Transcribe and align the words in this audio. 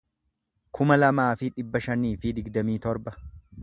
kuma 0.79 0.97
lamaa 0.97 1.29
fi 1.43 1.51
dhibba 1.59 1.85
shanii 1.89 2.17
fi 2.25 2.35
digdamii 2.41 2.83
torba 2.89 3.17